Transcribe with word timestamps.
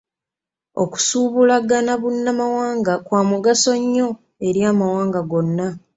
Okusuubulagana 0.83 1.93
bunnamawanga 2.01 2.93
kwa 3.05 3.21
mugaso 3.29 3.71
nnyo 3.81 4.07
eri 4.47 4.59
amawanga 4.71 5.19
gonna. 5.29 5.67